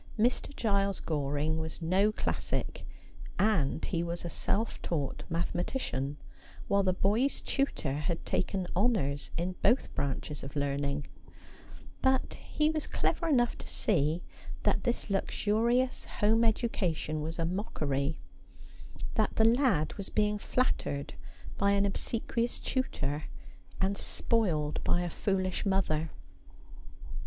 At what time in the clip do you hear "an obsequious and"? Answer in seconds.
21.73-22.67